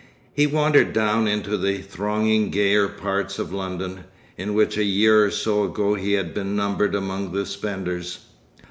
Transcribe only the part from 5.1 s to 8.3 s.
or so ago he had been numbered among the spenders.